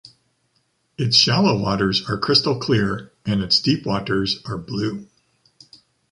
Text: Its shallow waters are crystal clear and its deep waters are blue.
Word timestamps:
Its 0.97 1.15
shallow 1.15 1.55
waters 1.61 2.09
are 2.09 2.17
crystal 2.17 2.57
clear 2.59 3.11
and 3.23 3.43
its 3.43 3.61
deep 3.61 3.85
waters 3.85 4.41
are 4.47 4.57
blue. 4.57 5.07